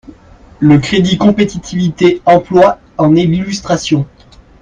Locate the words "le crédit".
0.59-1.19